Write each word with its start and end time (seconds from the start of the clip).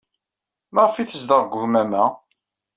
Maɣef 0.73 0.95
ay 0.95 1.07
tezdeɣ 1.07 1.41
deg 1.43 1.53
ugmam-a? 1.57 2.03